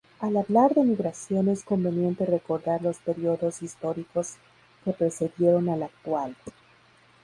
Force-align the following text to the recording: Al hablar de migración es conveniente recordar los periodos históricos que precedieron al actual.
Al 0.19 0.35
hablar 0.35 0.73
de 0.73 0.81
migración 0.83 1.47
es 1.49 1.63
conveniente 1.63 2.25
recordar 2.25 2.81
los 2.81 2.97
periodos 2.97 3.61
históricos 3.61 4.37
que 4.83 4.93
precedieron 4.93 5.69
al 5.69 5.83
actual. 5.83 6.35